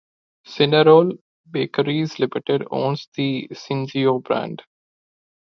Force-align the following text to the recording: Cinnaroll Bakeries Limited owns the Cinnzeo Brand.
Cinnaroll 0.47 1.19
Bakeries 1.51 2.17
Limited 2.17 2.65
owns 2.71 3.07
the 3.15 3.47
Cinnzeo 3.53 4.23
Brand. 4.23 4.63